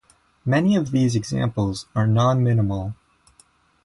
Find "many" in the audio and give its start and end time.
0.45-0.75